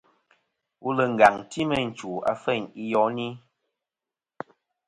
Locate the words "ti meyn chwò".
1.51-2.13